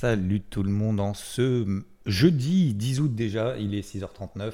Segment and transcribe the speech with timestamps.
[0.00, 4.52] Salut tout le monde en ce jeudi 10 août déjà, il est 6h39.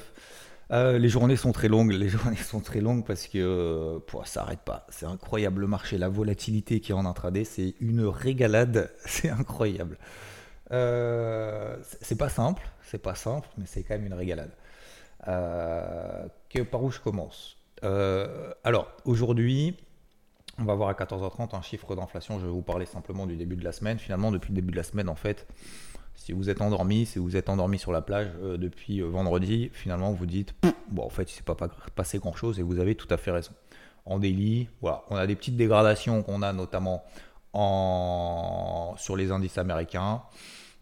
[0.71, 4.41] Euh, les journées sont très longues, les journées sont très longues parce que euh, ça
[4.41, 4.85] n'arrête pas.
[4.89, 9.97] C'est incroyable le marché, la volatilité qui est en intraday, c'est une régalade, c'est incroyable.
[10.73, 14.51] Euh, c'est pas simple, c'est pas simple, mais c'est quand même une régalade.
[15.23, 17.55] par où je commence?
[17.81, 19.77] Alors aujourd'hui,
[20.59, 22.39] on va voir à 14h30 un chiffre d'inflation.
[22.39, 23.99] Je vais vous parler simplement du début de la semaine.
[23.99, 25.47] Finalement, depuis le début de la semaine, en fait,
[26.15, 29.69] si vous êtes endormi, si vous êtes endormi sur la plage euh, depuis euh, vendredi,
[29.71, 30.55] finalement, vous dites,
[30.89, 31.55] bon, en fait, il ne s'est pas
[31.95, 33.51] passé grand-chose et vous avez tout à fait raison.
[34.05, 37.03] En délit, voilà, on a des petites dégradations qu'on a notamment
[37.53, 38.95] en...
[38.97, 40.23] sur les indices américains.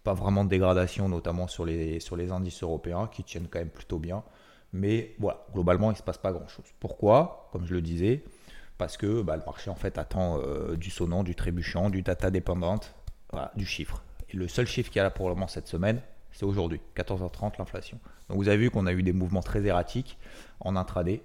[0.04, 3.70] Pas vraiment de dégradation, notamment sur les, sur les indices européens qui tiennent quand même
[3.70, 4.24] plutôt bien.
[4.72, 6.66] Mais voilà, globalement, il ne se passe pas grand-chose.
[6.80, 7.50] Pourquoi?
[7.52, 8.24] Comme je le disais,
[8.78, 12.32] parce que bah, le marché en fait attend euh, du sonnant, du trébuchant, du data
[12.32, 12.96] dépendante,
[13.56, 14.02] du chiffre.
[14.34, 17.54] Le seul chiffre qu'il y a là pour le moment cette semaine, c'est aujourd'hui, 14h30,
[17.60, 18.00] l'inflation.
[18.30, 20.18] Donc vous avez vu qu'on a eu des mouvements très erratiques
[20.60, 21.22] en intraday,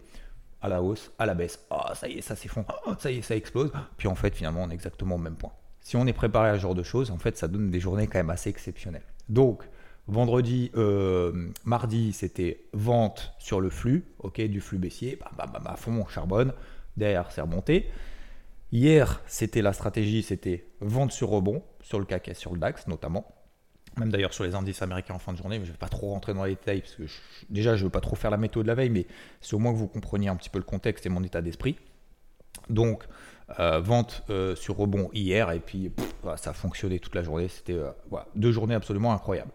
[0.63, 1.67] à la hausse, à la baisse.
[1.71, 3.73] Ah, ça y est, ça s'effondre, oh, ça y est, ça explose.
[3.97, 5.53] Puis en fait, finalement, on est exactement au même point.
[5.81, 8.07] Si on est préparé à ce genre de choses, en fait, ça donne des journées
[8.07, 9.03] quand même assez exceptionnelles.
[9.29, 9.65] Donc,
[10.07, 15.71] vendredi, euh, mardi, c'était vente sur le flux, ok, du flux baissier, bah, bah, bah,
[15.73, 16.53] à fond, on charbonne.
[16.97, 17.91] Derrière, c'est remonté.
[18.73, 22.87] Hier, c'était la stratégie, c'était vente sur rebond, sur le CAC et sur le DAX
[22.87, 23.27] notamment.
[23.99, 25.89] Même d'ailleurs sur les indices américains en fin de journée, mais je ne vais pas
[25.89, 27.03] trop rentrer dans les détails, parce que
[27.49, 29.07] déjà, je ne veux pas trop faire la méthode de la veille, mais
[29.41, 31.77] c'est au moins que vous compreniez un petit peu le contexte et mon état d'esprit.
[32.69, 33.05] Donc,
[33.59, 35.91] euh, vente euh, sur rebond hier, et puis
[36.37, 37.49] ça a fonctionné toute la journée.
[37.49, 37.91] C'était euh,
[38.37, 39.53] deux journées absolument incroyables.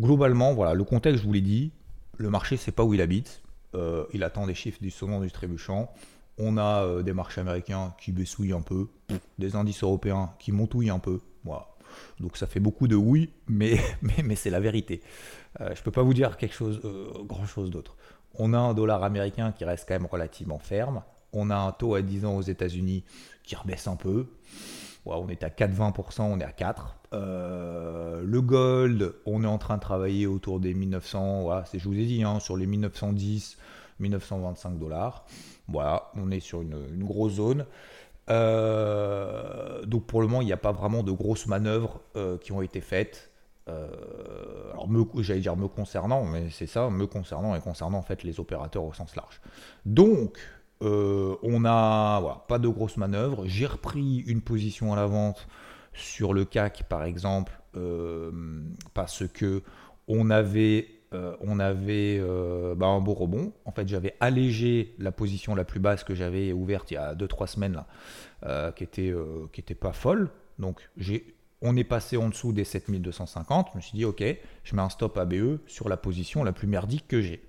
[0.00, 1.70] globalement, voilà, le contexte, je vous l'ai dit,
[2.16, 3.42] le marché, c'est pas où il habite.
[3.74, 5.92] Euh, il attend des chiffres du saumon du trébuchant.
[6.38, 8.88] On a euh, des marchés américains qui baissouillent un peu,
[9.38, 11.20] des indices européens qui montouillent un peu.
[11.44, 11.68] Voilà.
[12.20, 13.78] Donc ça fait beaucoup de oui, mais,
[14.24, 15.02] mais, c'est la vérité.
[15.60, 16.80] Euh, je ne peux pas vous dire quelque chose,
[17.24, 17.96] grand chose d'autre.
[18.34, 21.02] On a un dollar américain qui reste quand même relativement ferme.
[21.32, 23.04] On a un taux à 10 ans aux États-Unis
[23.42, 24.26] qui rebaisse un peu.
[25.16, 26.96] On est à 4,20%, on est à 4.
[27.12, 32.04] le gold, on est en train de travailler autour des 1900, voilà, je vous ai
[32.04, 33.56] dit, hein, sur les 1910,
[34.00, 35.24] 1925 dollars.
[35.68, 37.66] Voilà, on est sur une, grosse zone.
[38.30, 42.52] Euh, donc pour le moment, il n'y a pas vraiment de grosses manœuvres euh, qui
[42.52, 43.30] ont été faites.
[43.68, 48.22] Euh, alors j'allais dire me concernant, mais c'est ça, me concernant et concernant en fait
[48.22, 49.40] les opérateurs au sens large.
[49.84, 50.38] Donc
[50.80, 53.44] on a voilà, pas de grosses manœuvres.
[53.46, 55.48] J'ai repris une position à la vente
[55.92, 57.52] sur le CAC par exemple
[58.94, 59.62] parce que
[60.08, 63.52] on avait euh, on euh, bah, un beau rebond.
[63.64, 67.14] En fait, j'avais allégé la position la plus basse que j'avais ouverte il y a
[67.14, 67.86] 2-3 semaines, là,
[68.44, 69.14] euh, qui était,
[69.52, 70.30] qui était pas folle.
[70.58, 70.90] Donc,
[71.62, 73.68] on est passé en dessous des 7250.
[73.72, 74.22] Je me suis dit, ok,
[74.64, 77.42] je mets un stop ABE sur la position la plus merdique que j'ai.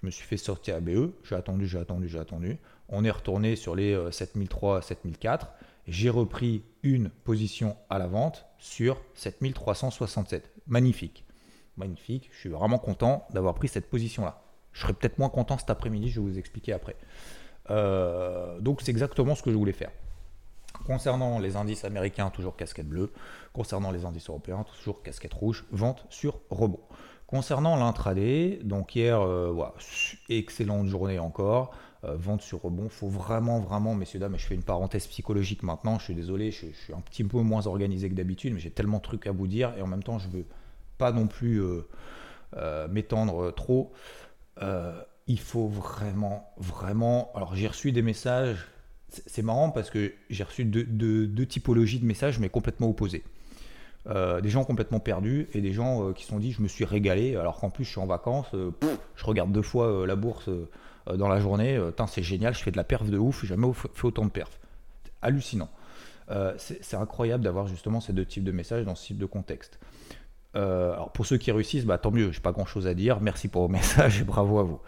[0.00, 2.58] Je me suis fait sortir ABE, j'ai attendu, j'ai attendu, j'ai attendu.
[2.88, 5.48] On est retourné sur les 7003, 7004.
[5.88, 10.50] J'ai repris une position à la vente sur 7367.
[10.66, 11.26] Magnifique
[11.76, 12.30] magnifique.
[12.32, 14.40] Je suis vraiment content d'avoir pris cette position-là.
[14.72, 16.96] Je serai peut-être moins content cet après-midi, je vais vous expliquer après.
[17.70, 19.90] Euh, donc c'est exactement ce que je voulais faire.
[20.84, 23.10] Concernant les indices américains, toujours casquette bleue.
[23.52, 25.64] Concernant les indices européens, toujours casquette rouge.
[25.70, 26.80] Vente sur rebond.
[27.26, 29.52] Concernant l'intraday, donc hier, euh,
[30.28, 31.74] excellente journée encore.
[32.04, 32.88] Euh, vente sur rebond.
[32.88, 35.98] faut vraiment, vraiment, messieurs, dames, je fais une parenthèse psychologique maintenant.
[35.98, 38.98] Je suis désolé, je, suis un petit peu moins organisé que d'habitude, mais j'ai tellement
[38.98, 40.44] de trucs à vous dire et en même temps, je veux
[40.98, 43.92] pas non plus euh, m'étendre trop.
[45.28, 47.32] Il faut vraiment, vraiment.
[47.34, 48.68] Alors, j'ai reçu des messages.
[49.08, 52.88] C'est marrant parce que j'ai reçu deux, typologies de messages, mais complètement
[54.06, 54.42] opposés.
[54.42, 57.36] des gens complètement perdus et des gens qui se sont dit je me suis régalé
[57.36, 60.48] alors qu'en plus je suis en vacances, je regarde deux fois la bourse
[61.12, 64.06] dans la journée, c'est génial, je fais de la perf de ouf, j'ai jamais fait
[64.06, 64.58] autant de perf.
[65.22, 65.70] Hallucinant.
[66.58, 69.78] c'est incroyable d'avoir justement ces deux types de messages dans ce type de contexte.
[70.56, 73.20] Euh, alors pour ceux qui réussissent, bah, tant mieux, j'ai pas grand chose à dire.
[73.20, 74.80] Merci pour vos messages et bravo à vous.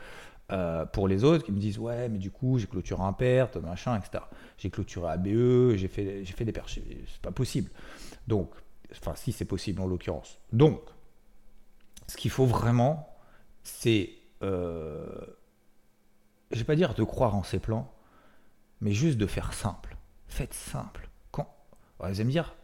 [0.50, 3.56] Euh, pour les autres qui me disent ouais mais du coup j'ai clôturé un perte
[3.56, 4.24] machin etc
[4.56, 7.70] j'ai clôturé ABE j'ai fait j'ai fait des pertes c'est pas possible
[8.28, 8.48] donc
[8.92, 10.38] enfin si c'est possible en l'occurrence.
[10.52, 10.80] Donc
[12.06, 13.16] ce qu'il faut vraiment
[13.62, 14.10] c'est
[14.42, 15.20] euh,
[16.50, 17.92] je vais pas dire de croire en ses plans
[18.80, 19.96] mais juste de faire simple.
[20.28, 21.08] Faites simple.
[21.30, 21.54] Quand
[21.98, 22.54] vous allez me dire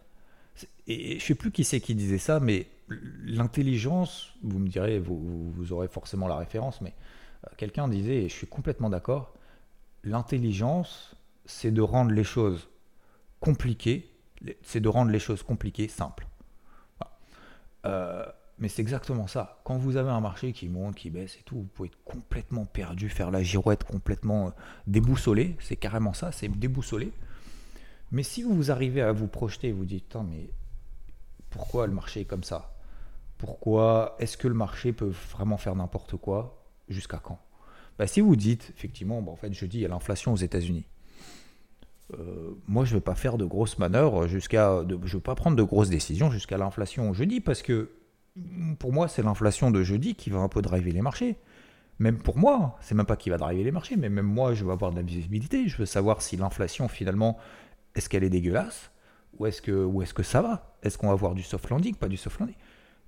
[0.86, 5.50] et je sais plus qui c'est qui disait ça mais l'intelligence, vous me direz, vous,
[5.50, 6.94] vous, aurez forcément la référence, mais
[7.46, 9.34] euh, quelqu'un disait, et je suis complètement d'accord,
[10.02, 11.16] l'intelligence,
[11.46, 12.68] c'est de rendre les choses
[13.40, 14.10] compliquées
[14.62, 16.26] c'est de rendre les choses compliquées simples.
[17.86, 18.24] Euh,
[18.58, 19.60] mais c'est exactement ça.
[19.64, 22.64] Quand vous avez un marché qui monte, qui baisse et tout, vous pouvez être complètement
[22.64, 24.50] perdu, faire la girouette complètement euh,
[24.86, 25.56] déboussolé.
[25.60, 27.12] C'est carrément ça, c'est déboussolé.
[28.12, 30.50] Mais si vous arrivez à vous projeter et vous dites, mais
[31.50, 32.74] pourquoi le marché est comme ça?
[33.38, 36.64] Pourquoi est-ce que le marché peut vraiment faire n'importe quoi?
[36.88, 37.40] Jusqu'à quand?
[37.98, 40.36] Bah, Si vous dites, effectivement, bah, en fait, je dis, il y a l'inflation aux
[40.36, 40.86] États-Unis.
[42.12, 44.84] Euh, moi, je ne vais pas faire de grosses manœuvres jusqu'à.
[44.88, 47.90] Je ne vais pas prendre de grosses décisions jusqu'à l'inflation jeudi parce que
[48.78, 51.36] pour moi, c'est l'inflation de jeudi qui va un peu driver les marchés.
[52.00, 54.64] Même pour moi, c'est même pas qui va driver les marchés, mais même moi, je
[54.64, 55.68] veux avoir de la visibilité.
[55.68, 57.38] Je veux savoir si l'inflation, finalement,
[57.94, 58.90] est-ce qu'elle est dégueulasse
[59.38, 60.74] ou est-ce que, est que ça va?
[60.82, 62.56] Est-ce qu'on va avoir du soft landing, pas du soft landing?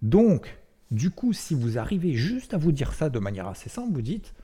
[0.03, 0.57] Donc,
[0.91, 4.03] du coup, si vous arrivez juste à vous dire ça de manière assez simple, vous
[4.03, 4.35] dites,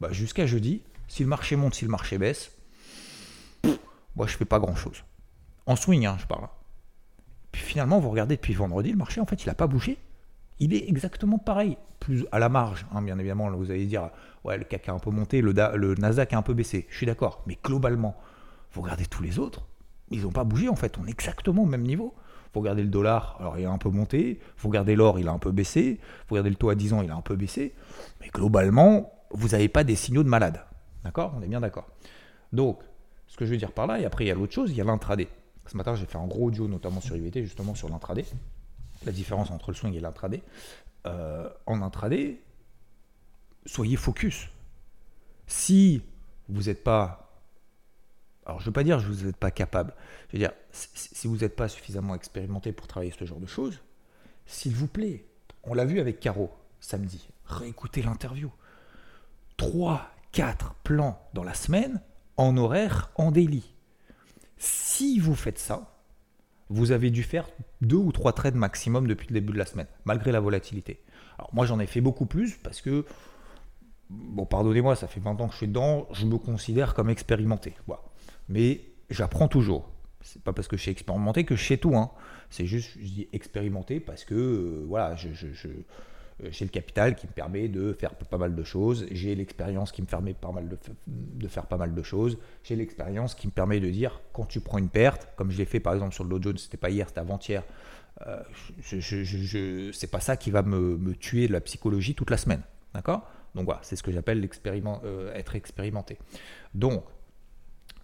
[0.00, 2.52] bah, jusqu'à jeudi, si le marché monte, si le marché baisse,
[4.18, 5.04] moi, je fais pas grand-chose.
[5.64, 6.48] En swing, hein, je parle.
[7.52, 9.98] Puis finalement, vous regardez depuis vendredi, le marché, en fait, il n'a pas bougé
[10.60, 13.50] il est exactement pareil, plus à la marge, hein, bien évidemment.
[13.50, 14.10] vous allez dire,
[14.44, 16.86] ouais, le CAC a un peu monté, le, le Nasdaq a un peu baissé.
[16.90, 18.16] Je suis d'accord, mais globalement,
[18.72, 19.66] vous regardez tous les autres,
[20.10, 20.98] ils n'ont pas bougé en fait.
[20.98, 22.14] On est exactement au même niveau.
[22.54, 24.40] Vous regardez le dollar, alors il a un peu monté.
[24.58, 26.00] Vous regardez l'or, il a un peu baissé.
[26.28, 27.74] Vous regardez le taux à 10 ans, il a un peu baissé.
[28.20, 30.64] Mais globalement, vous n'avez pas des signaux de malade.
[31.04, 31.34] D'accord?
[31.38, 31.86] On est bien d'accord.
[32.52, 32.80] Donc,
[33.28, 34.76] ce que je veux dire par là, et après il y a l'autre chose, il
[34.76, 35.28] y a l'intraday.
[35.66, 38.24] Ce matin, j'ai fait un gros audio, notamment sur IVT, justement sur l'intraday
[39.04, 40.42] la différence entre le swing et l'intraday.
[41.06, 42.40] Euh, en intraday,
[43.66, 44.48] soyez focus.
[45.46, 46.02] Si
[46.48, 47.24] vous n'êtes pas.
[48.44, 49.94] Alors, je ne veux pas dire que vous n'êtes pas capable.
[50.28, 53.82] Je veux dire, si vous n'êtes pas suffisamment expérimenté pour travailler ce genre de choses,
[54.46, 55.26] s'il vous plaît,
[55.64, 56.50] on l'a vu avec Caro
[56.80, 58.50] samedi, réécoutez l'interview.
[59.58, 62.00] 3, 4 plans dans la semaine,
[62.38, 63.74] en horaire, en daily.
[64.56, 65.94] Si vous faites ça,
[66.70, 67.48] vous avez dû faire
[67.82, 71.02] deux ou trois trades maximum depuis le début de la semaine, malgré la volatilité.
[71.38, 73.04] Alors moi j'en ai fait beaucoup plus parce que,
[74.08, 77.74] bon pardonnez-moi, ça fait 20 ans que je suis dedans, je me considère comme expérimenté.
[78.48, 78.80] Mais
[79.10, 79.90] j'apprends toujours.
[80.20, 81.96] C'est pas parce que je suis expérimenté que je sais tout.
[81.96, 82.10] Hein.
[82.50, 85.28] C'est juste, je dis expérimenté parce que, euh, voilà, je,
[86.50, 90.02] j'ai le capital qui me permet de faire pas mal de choses, j'ai l'expérience qui
[90.02, 93.80] me permet pas mal de, faire pas mal de choses, j'ai l'expérience qui me permet
[93.80, 96.30] de dire quand tu prends une perte, comme je l'ai fait par exemple sur le
[96.30, 97.64] Dow Jones, c'était pas hier, c'était avant-hier,
[98.26, 98.42] euh,
[98.80, 102.62] je, c'est pas ça qui va me, tuer de la psychologie toute la semaine.
[102.94, 103.28] D'accord?
[103.54, 106.18] Donc voilà, c'est ce que j'appelle euh, être expérimenté.
[106.74, 107.04] Donc,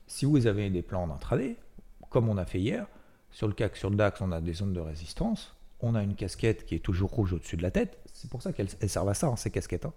[0.07, 1.57] si vous avez des plans en intraday,
[2.11, 2.87] comme on a fait hier,
[3.31, 6.15] sur le CAC, sur le DAX, on a des zones de résistance, on a une
[6.15, 9.15] casquette qui est toujours rouge au-dessus de la tête, c'est pour ça qu'elles servent à
[9.15, 9.85] ça, hein, ces casquettes.
[9.85, 9.93] Hein.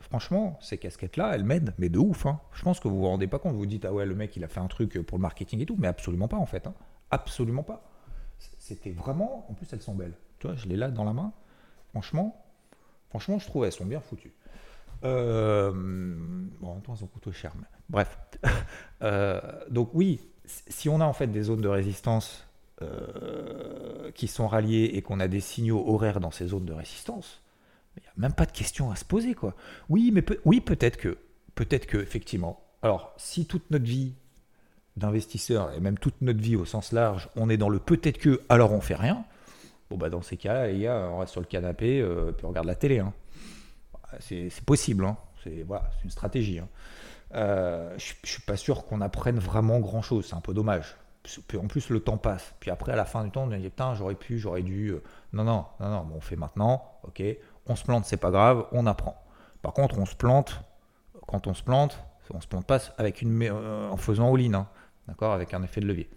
[0.00, 2.24] Franchement, ces casquettes-là, elles m'aident, mais de ouf.
[2.24, 2.40] Hein.
[2.52, 3.54] Je pense que vous vous rendez pas compte.
[3.56, 5.66] Vous dites, ah ouais, le mec, il a fait un truc pour le marketing et
[5.66, 6.66] tout, mais absolument pas, en fait.
[7.10, 7.82] Absolument pas.
[8.58, 9.46] C'était vraiment.
[9.50, 10.14] En plus, elles sont belles.
[10.38, 11.32] Tu vois, je l'ai là dans la main.
[11.90, 12.40] Franchement,
[13.08, 14.32] franchement, je trouve elles sont bien foutues.
[15.02, 15.72] Euh,
[16.60, 17.52] bon, en elles ont coûté cher.
[17.88, 18.18] Bref.
[19.02, 22.46] Euh, donc, oui, si on a en fait des zones de résistance
[22.82, 27.42] euh, qui sont ralliées et qu'on a des signaux horaires dans ces zones de résistance,
[27.96, 29.54] il n'y a même pas de question à se poser, quoi.
[29.88, 31.18] Oui, mais oui, peut-être que,
[31.54, 32.62] peut-être que, effectivement.
[32.82, 34.14] Alors, si toute notre vie
[34.96, 38.40] d'investisseur, et même toute notre vie au sens large, on est dans le peut-être que,
[38.48, 39.24] alors on fait rien,
[39.90, 42.48] bon, bah dans ces cas-là, les gars, on reste sur le canapé, euh, puis on
[42.48, 42.98] regarde la télé.
[42.98, 43.12] Hein.
[44.18, 45.16] C'est possible, hein.
[45.44, 46.58] c'est voilà, une stratégie.
[46.58, 46.68] Hein.
[47.34, 50.96] Euh, je ne suis pas sûr qu'on apprenne vraiment grand-chose, c'est un peu dommage.
[51.54, 52.54] En plus, le temps passe.
[52.60, 54.88] Puis après, à la fin du temps, on dit Putain, j'aurais pu, j'aurais dû.
[54.88, 57.22] Euh, non, non, non, non, on fait maintenant, ok.
[57.66, 59.22] On se plante, c'est pas grave, on apprend.
[59.62, 60.62] Par contre, on se plante,
[61.26, 61.98] quand on se plante,
[62.32, 64.68] on se plante pas avec une, euh, en faisant all-in, hein,
[65.08, 66.08] d'accord, avec un effet de levier.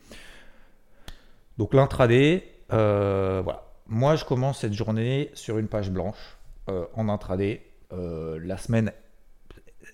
[1.58, 3.66] Donc l'intraday, euh, voilà.
[3.88, 7.62] Moi, je commence cette journée sur une page blanche en intraday.
[7.92, 8.94] la semaine,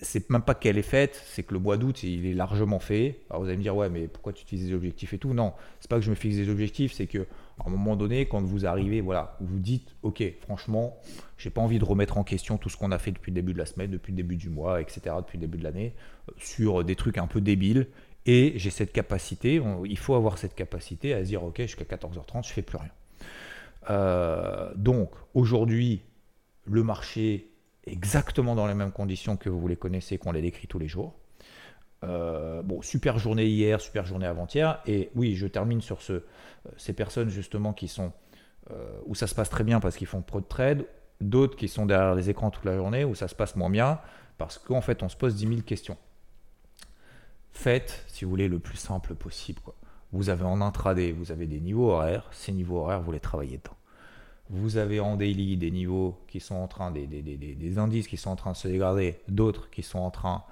[0.01, 3.19] c'est même pas qu'elle est faite, c'est que le mois d'août, il est largement fait.
[3.29, 5.33] Alors vous allez me dire, ouais, mais pourquoi tu utilises des objectifs et tout?
[5.33, 7.27] Non, c'est pas que je me fixe des objectifs, c'est que
[7.59, 10.97] à un moment donné, quand vous arrivez, voilà, vous dites, ok, franchement,
[11.37, 13.53] j'ai pas envie de remettre en question tout ce qu'on a fait depuis le début
[13.53, 15.93] de la semaine, depuis le début du mois, etc., depuis le début de l'année,
[16.29, 17.87] euh, sur des trucs un peu débiles.
[18.25, 22.47] Et j'ai cette capacité, il faut avoir cette capacité à se dire, ok, jusqu'à 14h30,
[22.47, 22.91] je fais plus rien.
[23.89, 26.01] Euh, donc aujourd'hui,
[26.65, 27.48] le marché
[27.91, 31.15] exactement dans les mêmes conditions que vous les connaissez, qu'on les décrit tous les jours.
[32.03, 34.81] Euh, bon, super journée hier, super journée avant-hier.
[34.87, 36.23] Et oui, je termine sur ce, euh,
[36.77, 38.13] ces personnes justement qui sont
[38.71, 40.85] euh, où ça se passe très bien parce qu'ils font pro de trade,
[41.21, 43.99] d'autres qui sont derrière les écrans toute la journée où ça se passe moins bien
[44.37, 45.97] parce qu'en fait on se pose 10 000 questions.
[47.51, 49.59] Faites, si vous voulez, le plus simple possible.
[50.11, 52.29] Vous avez en intraday, vous avez des niveaux horaires.
[52.31, 53.78] Ces niveaux horaires, vous les travaillez dedans.
[54.49, 58.31] Vous avez en daily des niveaux qui sont en train, des, des, indices qui sont
[58.31, 60.43] en train de se dégrader, d'autres qui sont en train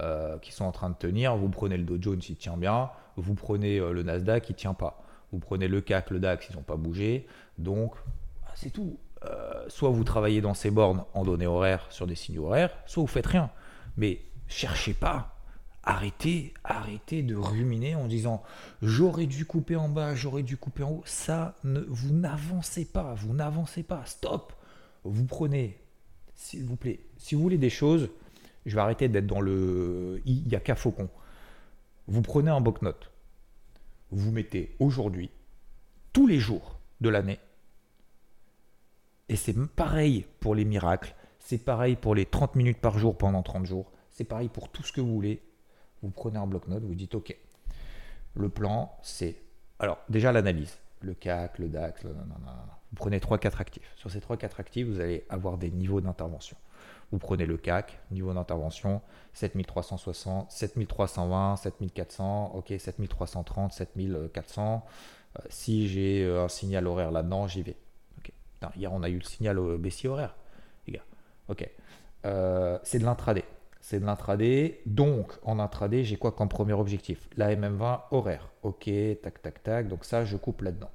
[0.00, 1.36] euh, de tenir.
[1.36, 2.90] Vous prenez le Dow Jones, il tient bien.
[3.16, 5.02] Vous prenez euh, le Nasdaq, il tient pas.
[5.32, 7.26] Vous prenez le CAC, le DAX, ils n'ont pas bougé.
[7.58, 7.94] Donc,
[8.42, 8.98] bah, c'est tout.
[9.24, 13.02] Euh, soit vous travaillez dans ces bornes en données horaires sur des signaux horaires, soit
[13.02, 13.50] vous faites rien.
[13.96, 15.35] Mais cherchez pas.
[15.88, 18.42] Arrêtez, arrêtez de ruminer en disant
[18.82, 21.02] j'aurais dû couper en bas, j'aurais dû couper en haut.
[21.06, 24.04] Ça, ne, vous n'avancez pas, vous n'avancez pas.
[24.04, 24.52] Stop.
[25.04, 25.78] Vous prenez,
[26.34, 28.10] s'il vous plaît, si vous voulez des choses,
[28.66, 31.08] je vais arrêter d'être dans le il y a qu'à faucon.
[32.08, 33.12] Vous prenez un bloc-notes,
[34.10, 35.30] vous mettez aujourd'hui,
[36.12, 37.38] tous les jours de l'année,
[39.28, 43.42] et c'est pareil pour les miracles, c'est pareil pour les 30 minutes par jour pendant
[43.42, 45.42] 30 jours, c'est pareil pour tout ce que vous voulez.
[46.02, 47.36] Vous prenez un bloc-notes, vous dites OK.
[48.34, 49.36] Le plan, c'est.
[49.78, 50.78] Alors, déjà l'analyse.
[51.00, 53.92] Le CAC, le DAX, vous prenez 3-4 actifs.
[53.96, 56.56] Sur ces 3-4 actifs, vous allez avoir des niveaux d'intervention.
[57.12, 59.00] Vous prenez le CAC, niveau d'intervention,
[59.34, 64.86] 7360, 7320, 7400, ok, 7330, 7400.
[65.48, 67.76] si j'ai euh, un signal horaire là-dedans, j'y vais.
[68.76, 70.34] hier, on a eu le signal baissier horaire,
[70.86, 71.04] les gars.
[71.48, 71.68] Ok.
[72.24, 73.44] Euh, c'est de l'intraday.
[73.88, 74.80] C'est de l'intraday.
[74.84, 77.28] Donc, en intraday, j'ai quoi comme premier objectif?
[77.36, 78.50] La MM20 horaire.
[78.64, 78.90] Ok,
[79.22, 79.86] tac, tac, tac.
[79.86, 80.90] Donc, ça, je coupe là-dedans.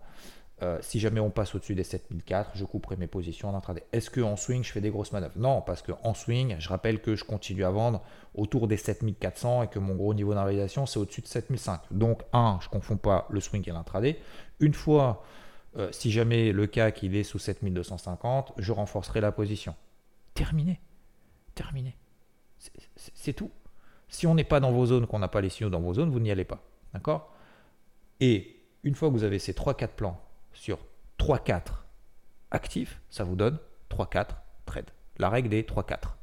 [0.62, 3.86] Euh, si jamais on passe au-dessus des 7004, je couperai mes positions en intraday.
[3.94, 5.38] Est-ce qu'en swing, je fais des grosses manœuvres?
[5.38, 8.02] Non, parce qu'en swing, je rappelle que je continue à vendre
[8.36, 11.84] autour des 7400 et que mon gros niveau d'invalidation, c'est au-dessus de 7005.
[11.92, 14.20] Donc, un, je ne confonds pas le swing et l'intraday.
[14.60, 15.24] Une fois,
[15.78, 19.76] euh, si jamais le CAC il est sous 7250, je renforcerai la position.
[20.34, 20.82] Terminé.
[21.56, 21.96] Terminé.
[22.96, 23.52] C'est tout.
[24.08, 26.12] Si on n'est pas dans vos zones, qu'on n'a pas les signaux dans vos zones,
[26.12, 26.62] vous n'y allez pas.
[26.94, 27.34] D'accord?
[28.20, 30.22] Et une fois que vous avez ces 3-4 plans
[30.54, 30.80] sur
[31.20, 31.62] 3-4
[32.52, 33.58] actifs, ça vous donne
[33.90, 34.28] 3-4
[34.66, 34.92] trades.
[35.18, 36.16] La règle des 3-4.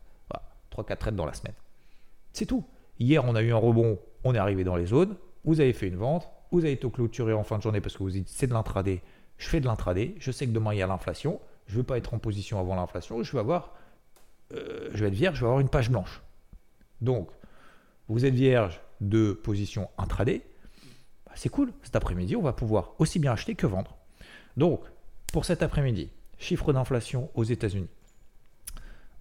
[0.73, 1.54] 3-4 trades dans la semaine.
[2.33, 2.64] C'est tout.
[2.99, 5.88] Hier, on a eu un rebond, on est arrivé dans les zones, vous avez fait
[5.88, 8.47] une vente, vous avez été clôturé en fin de journée parce que vous dites c'est
[8.47, 9.02] de l'intraday,
[9.38, 11.85] je fais de l'intraday, je sais que demain il y a l'inflation, je ne veux
[11.85, 13.75] pas être en position avant l'inflation, je vais avoir,
[14.52, 16.23] euh, je vais être vierge, je vais avoir une page blanche.
[17.00, 17.31] Donc,
[18.09, 20.43] vous êtes vierge de position intraday,
[21.26, 21.73] bah, c'est cool.
[21.83, 23.97] Cet après-midi, on va pouvoir aussi bien acheter que vendre.
[24.57, 24.81] Donc,
[25.33, 27.88] pour cet après-midi, chiffre d'inflation aux États-Unis.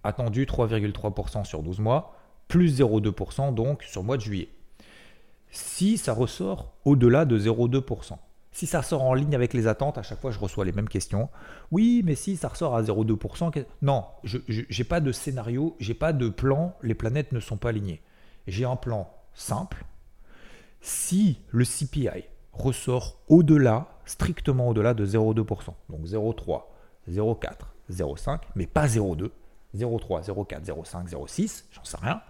[0.04, 2.14] Attendu 3,3% sur 12 mois,
[2.48, 4.48] plus 0,2% donc sur le mois de juillet.
[5.50, 8.18] Si ça ressort au-delà de 0,2%,
[8.52, 10.88] si ça sort en ligne avec les attentes, à chaque fois je reçois les mêmes
[10.88, 11.28] questions.
[11.70, 16.12] Oui, mais si ça ressort à 0,2%, non, je n'ai pas de scénario, j'ai pas
[16.12, 18.02] de plan, les planètes ne sont pas alignées.
[18.46, 19.84] J'ai un plan simple.
[20.80, 25.74] Si le CPI ressort au-delà strictement au-delà de 0,2%.
[25.90, 26.62] Donc 0,3,
[27.10, 27.52] 0,4,
[27.90, 29.30] 0,5, mais pas 0,2,
[29.76, 32.22] 0,3, 0,4, 0,5, 0,6, j'en sais rien.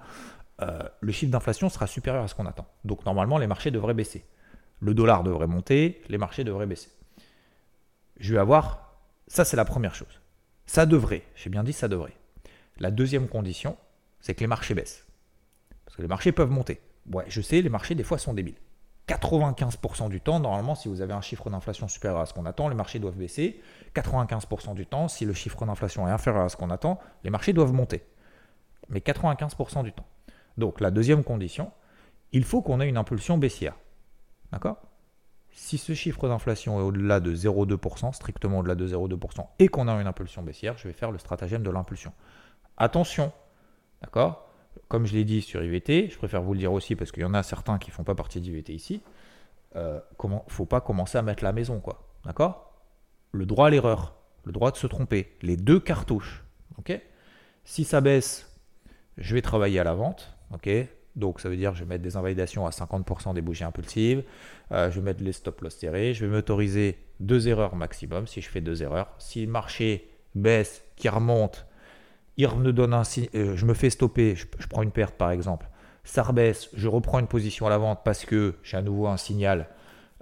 [0.61, 2.67] Euh, le chiffre d'inflation sera supérieur à ce qu'on attend.
[2.85, 4.25] Donc normalement, les marchés devraient baisser.
[4.81, 6.91] Le dollar devrait monter, les marchés devraient baisser.
[8.19, 8.95] Je vais avoir,
[9.27, 10.21] ça c'est la première chose.
[10.67, 12.17] Ça devrait, j'ai bien dit ça devrait.
[12.79, 13.77] La deuxième condition,
[14.21, 15.07] c'est que les marchés baissent.
[15.85, 16.81] Parce que les marchés peuvent monter.
[17.11, 18.59] Ouais, je sais, les marchés des fois sont débiles.
[19.09, 22.69] 95% du temps, normalement, si vous avez un chiffre d'inflation supérieur à ce qu'on attend,
[22.69, 23.61] les marchés doivent baisser.
[23.95, 27.55] 95% du temps, si le chiffre d'inflation est inférieur à ce qu'on attend, les marchés
[27.55, 28.03] doivent monter.
[28.91, 30.07] Mais 95% du temps.
[30.59, 31.73] Donc la deuxième condition,
[32.33, 33.75] il faut qu'on ait une impulsion baissière.
[34.52, 34.78] D'accord?
[35.50, 39.93] Si ce chiffre d'inflation est au-delà de 0,2%, strictement au-delà de 0,2%, et qu'on a
[40.00, 42.12] une impulsion baissière, je vais faire le stratagème de l'impulsion.
[42.76, 43.33] Attention,
[44.02, 44.49] d'accord?
[44.88, 47.26] Comme je l'ai dit sur IVT, je préfère vous le dire aussi parce qu'il y
[47.26, 49.02] en a certains qui ne font pas partie d'IVT ici.
[49.75, 52.07] Il euh, ne faut pas commencer à mettre la maison, quoi.
[52.25, 52.73] D'accord?
[53.33, 54.14] Le droit à l'erreur,
[54.45, 56.45] le droit de se tromper, les deux cartouches.
[56.78, 56.99] Ok?
[57.64, 58.57] Si ça baisse,
[59.19, 60.35] je vais travailler à la vente.
[60.55, 60.71] Ok?
[61.19, 64.23] Donc ça veut dire que je vais mettre des invalidations à 50% des bougies impulsives,
[64.73, 68.41] euh, je vais mettre les stop loss serrés, je vais m'autoriser deux erreurs maximum si
[68.41, 69.09] je fais deux erreurs.
[69.19, 71.67] Si le marché baisse, qui remonte,
[72.37, 73.03] il me donne un
[73.35, 75.69] euh, je me fais stopper, je, prends une perte par exemple,
[76.05, 79.17] ça rebaisse, je reprends une position à la vente parce que j'ai à nouveau un
[79.17, 79.69] signal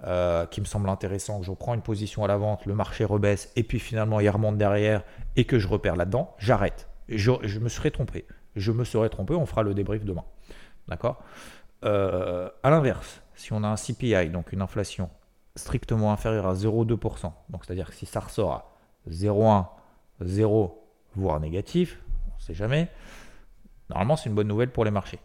[0.03, 3.05] euh, qui me semble intéressant, que je reprends une position à la vente, le marché
[3.05, 5.03] rebaisse et puis finalement il remonte derrière
[5.35, 6.89] et que je repère là-dedans, j'arrête.
[7.09, 8.25] Je, me serais trompé.
[8.55, 10.25] Je me serais trompé, on fera le débrief demain.
[10.87, 11.21] D'accord
[11.83, 15.09] euh, À l'inverse, si on a un CPI, donc une inflation
[15.55, 18.71] strictement inférieure à 0,2%, donc c'est-à-dire que si ça ressort à
[19.09, 19.67] 0,1,
[20.21, 20.83] 0,
[21.15, 21.99] voire négatif,
[22.53, 22.89] jamais.
[23.89, 25.19] Normalement, c'est une bonne nouvelle pour les marchés.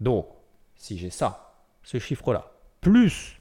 [0.00, 0.26] Donc,
[0.74, 3.40] si j'ai ça, ce chiffre-là, plus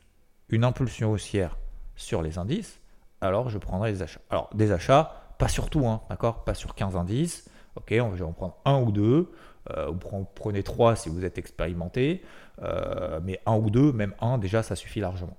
[0.50, 1.58] une impulsion haussière
[1.96, 2.80] sur les indices,
[3.22, 4.22] alors je prendrai des achats.
[4.30, 7.50] Alors des achats, pas sur tout, hein, d'accord Pas sur 15 indices.
[7.76, 9.32] Ok, on va en prendre un ou deux.
[9.72, 12.24] Euh, vous prenez trois si vous êtes expérimenté,
[12.62, 15.38] euh, mais un ou deux, même un, déjà ça suffit largement.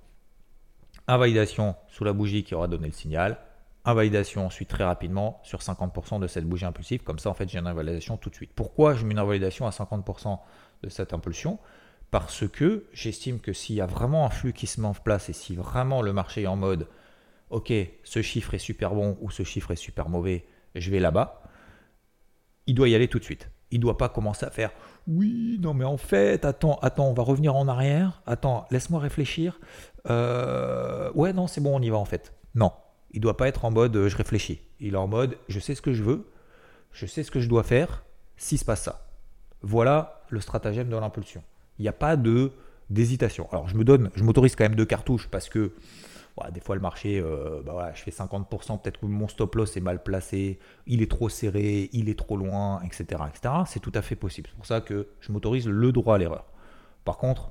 [1.09, 3.39] Invalidation sous la bougie qui aura donné le signal.
[3.85, 7.03] Invalidation ensuite très rapidement sur 50% de cette bougie impulsive.
[7.03, 8.53] Comme ça, en fait, j'ai une invalidation tout de suite.
[8.55, 10.39] Pourquoi je mets une invalidation à 50%
[10.83, 11.59] de cette impulsion?
[12.11, 15.29] Parce que j'estime que s'il y a vraiment un flux qui se met en place
[15.29, 16.87] et si vraiment le marché est en mode
[17.51, 17.73] ok,
[18.05, 21.43] ce chiffre est super bon ou ce chiffre est super mauvais, je vais là-bas,
[22.67, 23.51] il doit y aller tout de suite.
[23.71, 24.73] Il ne doit pas commencer à faire
[25.07, 29.59] oui, non mais en fait, attends, attends, on va revenir en arrière, attends, laisse-moi réfléchir.
[30.09, 32.35] Euh, ouais, non, c'est bon, on y va en fait.
[32.55, 32.73] Non,
[33.13, 34.61] il doit pas être en mode euh, je réfléchis.
[34.79, 36.31] Il est en mode je sais ce que je veux,
[36.93, 38.05] je sais ce que je dois faire
[38.37, 39.09] s'il se passe ça.
[39.63, 41.43] Voilà le stratagème de l'impulsion.
[41.79, 42.17] Il n'y a pas
[42.89, 43.49] d'hésitation.
[43.53, 45.73] Alors je me donne, je m'autorise quand même deux cartouches parce que
[46.53, 49.77] des fois, le marché, euh, bah voilà, je fais 50%, peut-être que mon stop loss
[49.77, 53.23] est mal placé, il est trop serré, il est trop loin, etc.
[53.67, 54.49] C'est tout à fait possible.
[54.51, 56.47] C'est pour ça que je m'autorise le droit à l'erreur.
[57.05, 57.51] Par contre,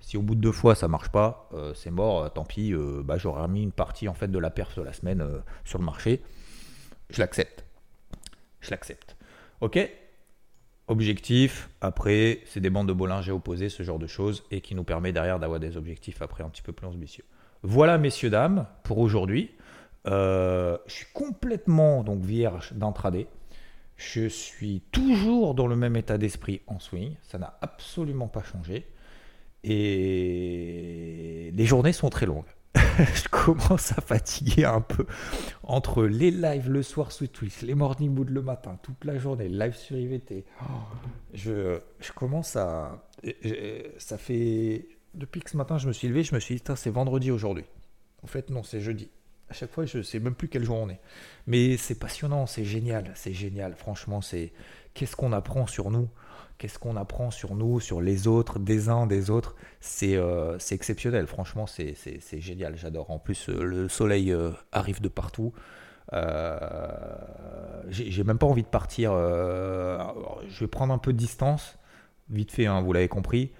[0.00, 2.74] si au bout de deux fois ça marche pas, euh, c'est mort, euh, tant pis,
[3.04, 5.24] bah, j'aurais remis une partie en fait de la perf de la semaine
[5.64, 6.22] sur le marché.
[7.10, 7.64] Je l'accepte.
[8.60, 9.16] Je l'accepte.
[9.60, 9.78] Ok?
[10.86, 14.84] Objectif, après, c'est des bandes de Bollinger opposées, ce genre de choses, et qui nous
[14.84, 17.24] permet derrière d'avoir des objectifs après un petit peu plus ambitieux.
[17.66, 19.50] Voilà, messieurs, dames, pour aujourd'hui.
[20.06, 23.26] Euh, je suis complètement donc vierge d'intraday.
[23.96, 27.14] Je suis toujours dans le même état d'esprit en swing.
[27.22, 28.86] Ça n'a absolument pas changé.
[29.62, 32.44] Et les journées sont très longues.
[32.74, 35.06] je commence à fatiguer un peu
[35.62, 39.48] entre les lives le soir sous Twitch, les morning mood le matin, toute la journée,
[39.48, 40.44] live sur IVT.
[41.32, 43.06] je, je commence à.
[43.96, 46.90] Ça fait depuis que ce matin je me suis levé, je me suis dit, c'est
[46.90, 47.64] vendredi aujourd'hui.
[48.22, 49.10] En fait, non, c'est jeudi.
[49.50, 51.00] À chaque fois, je ne sais même plus quel jour on est.
[51.46, 53.74] Mais c'est passionnant, c'est génial, c'est génial.
[53.74, 54.52] Franchement, c'est
[54.94, 56.08] qu'est-ce qu'on apprend sur nous?
[56.56, 59.56] Qu'est-ce qu'on apprend sur nous, sur les autres, des uns, des autres?
[59.80, 63.10] C'est euh, exceptionnel, franchement, c'est génial, j'adore.
[63.10, 65.52] En plus, euh, le soleil euh, arrive de partout.
[67.88, 69.12] J'ai même pas envie de partir.
[69.12, 71.76] je vais prendre un peu de distance,
[72.30, 73.52] vite fait, hein, vous l'avez compris.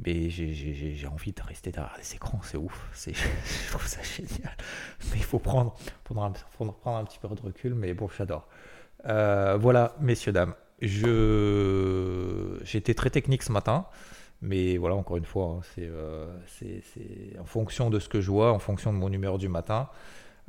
[0.00, 2.88] Mais j'ai envie de rester derrière les écrans, c'est ouf.
[3.06, 4.56] Je trouve ça génial.
[5.10, 8.48] Mais il faut prendre, prendre, prendre un petit peu de recul, mais bon, j'adore.
[9.06, 10.54] Euh, voilà, messieurs, dames.
[12.64, 13.86] J'étais très technique ce matin,
[14.42, 16.82] mais voilà, encore une fois, hein, euh, c'est
[17.38, 19.88] en fonction de ce que je vois, en fonction de mon humeur du matin.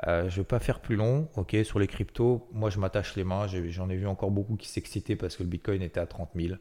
[0.08, 3.16] Euh, je ne vais pas faire plus long, ok, sur les cryptos, moi je m'attache
[3.16, 6.06] les mains, j'en ai, vu encore beaucoup qui s'excitaient parce que le Bitcoin était à
[6.06, 6.56] 30 000.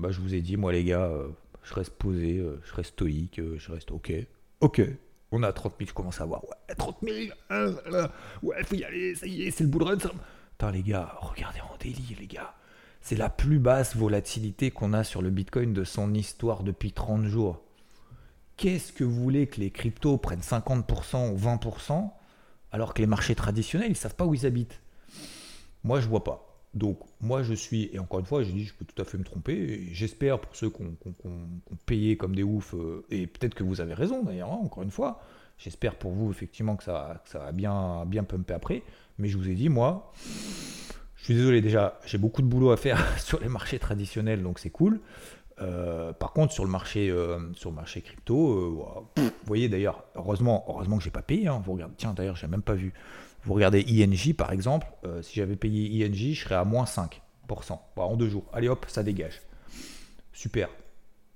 [0.00, 1.12] Bah, je vous ai dit, moi les gars,
[1.66, 4.12] je reste posé, euh, je reste stoïque, euh, je reste ok.
[4.60, 4.80] Ok,
[5.32, 7.14] on a 30 000, je commence à voir, ouais, 30 000,
[7.50, 7.74] hein,
[8.42, 9.96] ouais, faut y aller, ça y est, c'est le bull run.
[9.96, 12.54] Putain, les gars, regardez en délit, les gars.
[13.02, 17.24] C'est la plus basse volatilité qu'on a sur le Bitcoin de son histoire depuis 30
[17.26, 17.62] jours.
[18.56, 22.10] Qu'est-ce que vous voulez que les cryptos prennent 50% ou 20%
[22.72, 24.80] alors que les marchés traditionnels, ils savent pas où ils habitent?
[25.84, 26.45] Moi, je vois pas.
[26.76, 29.16] Donc moi je suis, et encore une fois, je dis, je peux tout à fait
[29.16, 30.94] me tromper, j'espère pour ceux qui ont,
[31.86, 34.90] payé comme des oufs, euh, et peut-être que vous avez raison d'ailleurs, hein, encore une
[34.90, 35.22] fois,
[35.56, 38.82] j'espère pour vous effectivement que ça, ça va bien, bien après,
[39.16, 40.12] mais je vous ai dit, moi,
[41.16, 44.58] je suis désolé déjà, j'ai beaucoup de boulot à faire sur les marchés traditionnels, donc
[44.58, 45.00] c'est cool.
[45.62, 48.84] Euh, par contre, sur le marché, euh, sur le marché crypto,
[49.16, 51.48] vous voyez d'ailleurs, heureusement, heureusement que j'ai pas payé.
[51.48, 52.92] Hein, vous regardez, tiens, d'ailleurs, j'ai même pas vu.
[53.46, 57.78] Vous regardez INJ par exemple, euh, si j'avais payé INJ, je serais à moins 5%
[57.96, 58.44] en deux jours.
[58.52, 59.40] Allez hop, ça dégage.
[60.32, 60.68] Super.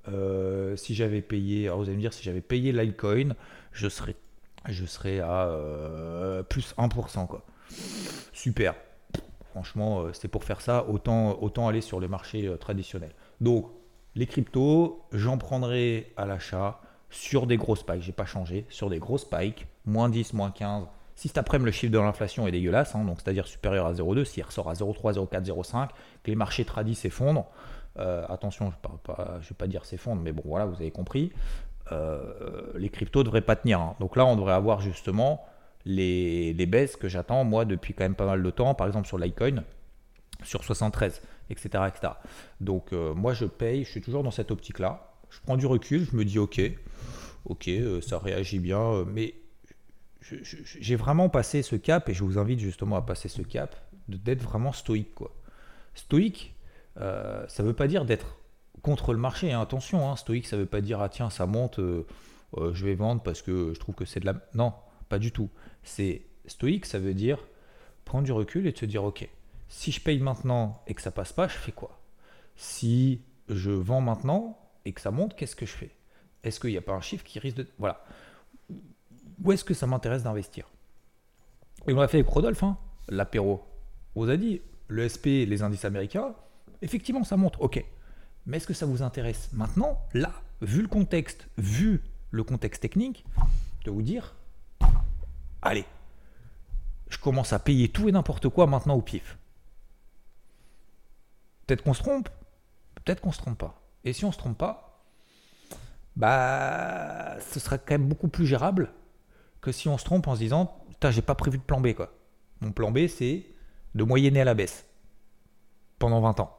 [0.09, 3.37] Euh, si j'avais payé, alors vous allez me dire, si j'avais payé Litecoin,
[3.70, 4.16] je serais,
[4.68, 7.29] je serais à euh, plus 1%.
[7.29, 7.44] Quoi.
[8.33, 8.75] Super.
[9.53, 13.14] Franchement, c'est pour faire ça, autant, autant aller sur les marchés traditionnels.
[13.40, 13.70] Donc,
[14.16, 18.03] les cryptos, j'en prendrai à l'achat sur des gros spikes.
[18.03, 18.66] J'ai pas changé.
[18.68, 20.87] Sur des gros spikes, moins 10, moins 15,
[21.20, 24.42] si cet après-midi le chiffre de l'inflation est dégueulasse, hein, c'est-à-dire supérieur à 0,2, s'il
[24.42, 25.88] ressort à 0,3, 0,4, 0,5,
[26.22, 27.50] que les marchés tradis s'effondrent,
[27.98, 31.30] euh, attention, je ne vais pas dire s'effondrent, mais bon voilà, vous avez compris,
[31.92, 33.80] euh, les cryptos ne devraient pas tenir.
[33.80, 33.96] Hein.
[34.00, 35.44] Donc là, on devrait avoir justement
[35.85, 39.18] les, baisses que j'attends, moi, depuis quand même pas mal de temps, par exemple sur
[39.18, 39.62] Litecoin,
[40.42, 41.85] sur 73, etc.
[41.87, 42.14] etc.
[42.62, 45.12] Donc euh, moi, je paye, je suis toujours dans cette optique-là.
[45.28, 46.62] Je prends du recul, je me dis, ok,
[47.44, 47.68] ok,
[48.00, 49.35] ça réagit bien, mais
[50.20, 53.74] j'ai vraiment passé ce cap, et je vous invite justement à passer ce cap,
[54.09, 55.14] d'être vraiment stoïque.
[55.14, 55.35] Quoi.
[55.94, 56.54] Stoïque,
[56.98, 58.37] euh, ça veut pas dire d'être
[58.83, 59.61] contre le marché, hein.
[59.61, 60.16] attention, hein.
[60.16, 62.06] stoïque, ça veut pas dire, ah tiens, ça monte, euh,
[62.56, 64.35] euh, je vais vendre parce que je trouve que c'est de la.
[64.54, 64.74] Non,
[65.09, 65.50] pas du tout.
[65.83, 67.38] C'est stoïque, ça veut dire
[68.04, 69.28] prendre du recul et te dire ok,
[69.68, 72.00] si je paye maintenant et que ça passe pas, je fais quoi?
[72.56, 75.90] Si je vends maintenant et que ça monte, qu'est-ce que je fais?
[76.42, 77.66] Est-ce qu'il n'y a pas un chiffre qui risque de.
[77.78, 78.04] Voilà.
[79.42, 80.70] Où est-ce que ça m'intéresse d'investir?
[81.87, 82.76] Et on l'a fait avec Rodolphe, hein,
[83.09, 83.64] l'apéro.
[84.14, 86.35] On vous a dit, le SP, les indices américains,
[86.83, 87.85] effectivement, ça monte, ok.
[88.46, 93.24] Mais est-ce que ça vous intéresse maintenant, là, vu le contexte, vu le contexte technique,
[93.85, 94.35] de vous dire,
[95.62, 95.87] allez,
[97.09, 99.38] je commence à payer tout et n'importe quoi maintenant au pif.
[101.66, 102.29] Peut-être qu'on se trompe,
[102.96, 103.81] peut-être qu'on se trompe pas.
[104.05, 105.05] Et si on se trompe pas,
[106.16, 108.92] bah, ce serait quand même beaucoup plus gérable
[109.61, 111.92] que si on se trompe en se disant, putain, j'ai pas prévu de plan B
[111.94, 112.12] quoi.
[112.61, 113.44] Mon plan B, c'est
[113.94, 114.87] de moyenner à la baisse
[115.99, 116.57] pendant 20 ans.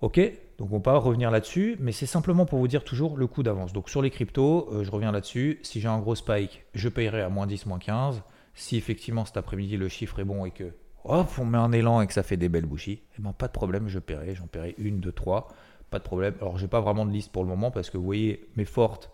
[0.00, 0.20] Ok,
[0.58, 3.72] donc on va revenir là-dessus, mais c'est simplement pour vous dire toujours le coût d'avance.
[3.72, 5.60] Donc sur les cryptos, euh, je reviens là-dessus.
[5.62, 8.22] Si j'ai un gros spike, je payerai à moins 10, moins 15.
[8.54, 10.72] Si effectivement cet après-midi le chiffre est bon et que
[11.04, 13.46] hop, on met un élan et que ça fait des belles bougies, eh ben, pas
[13.46, 14.34] de problème, je paierai.
[14.34, 15.48] J'en paierai une, deux, trois.
[15.90, 16.34] Pas de problème.
[16.40, 19.10] Alors j'ai pas vraiment de liste pour le moment parce que vous voyez, mes fortes,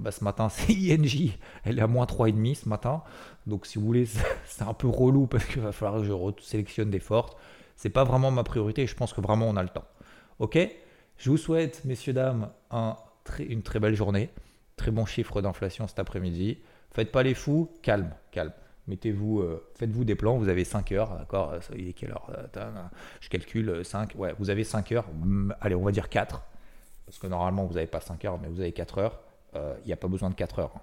[0.00, 3.02] bah, ce matin c'est INJ, elle est à moins 3,5 ce matin.
[3.46, 4.06] Donc si vous voulez,
[4.46, 7.36] c'est un peu relou parce qu'il va falloir que je sélectionne des fortes.
[7.76, 9.86] C'est pas vraiment ma priorité je pense que vraiment on a le temps.
[10.38, 10.58] Ok?
[11.18, 12.96] Je vous souhaite, messieurs, dames, un,
[13.38, 14.30] une très belle journée.
[14.76, 16.58] Très bon chiffre d'inflation cet après-midi.
[16.90, 18.52] Faites pas les fous, calme, calme.
[18.88, 21.54] Mettez-vous, euh, faites-vous des plans, vous avez 5 heures, d'accord?
[21.74, 22.30] Il est quelle heure?
[23.20, 25.06] Je calcule 5, ouais, vous avez 5 heures,
[25.60, 26.40] allez, on va dire 4,
[27.04, 29.25] parce que normalement vous n'avez pas 5 heures, mais vous avez 4 heures, euh,
[29.84, 30.74] il n'y a pas besoin de 4 heures.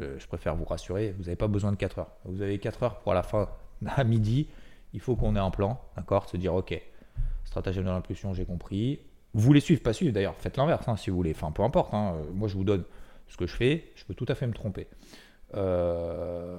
[0.00, 2.10] Euh, je préfère vous rassurer, vous n'avez pas besoin de 4 heures.
[2.24, 3.48] Vous avez 4 heures pour la fin,
[3.86, 4.48] à midi,
[4.92, 6.80] il faut qu'on ait un plan, d'accord Se dire, ok,
[7.44, 9.00] stratagème de l'impulsion, j'ai compris.
[9.34, 11.94] Vous voulez suivre, pas suivre d'ailleurs, faites l'inverse hein, si vous voulez, enfin peu importe,
[11.94, 12.16] hein.
[12.34, 12.84] moi je vous donne
[13.28, 14.88] ce que je fais, je peux tout à fait me tromper.
[15.54, 16.58] Euh,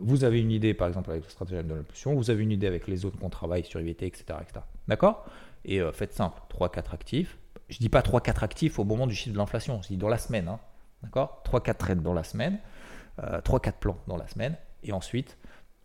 [0.00, 2.66] vous avez une idée, par exemple, avec le stratagème de l'impulsion, vous avez une idée
[2.66, 4.24] avec les zones qu'on travaille sur IVT, etc.
[4.40, 4.64] etc.
[4.88, 5.24] D'accord?
[5.64, 7.38] Et euh, faites simple, 3-4 actifs.
[7.68, 10.18] Je dis pas 3-4 actifs au moment du chiffre de l'inflation, je dis dans la
[10.18, 10.48] semaine.
[10.48, 10.58] Hein.
[11.02, 11.42] D'accord?
[11.46, 12.58] 3-4 trades dans la semaine,
[13.18, 15.38] 3-4 euh, plans dans la semaine, et ensuite,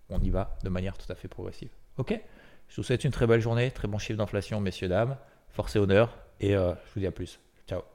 [0.10, 1.72] on y va de manière tout à fait progressive.
[1.98, 2.20] Ok?
[2.68, 5.18] Je vous souhaite une très belle journée, très bon chiffre d'inflation, messieurs, dames.
[5.52, 7.40] Force et honneur, et je vous dis à plus.
[7.68, 7.86] Ciao